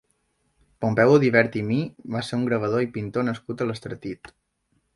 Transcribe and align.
Pompeu 0.85 1.11
Audivert 1.17 1.57
i 1.61 1.61
Mir 1.67 1.83
va 2.15 2.23
ser 2.29 2.39
un 2.39 2.47
gravador 2.49 2.85
i 2.89 2.89
pintor 2.99 3.29
nascut 3.29 3.61
a 3.61 3.69
l'Estartit. 3.69 4.37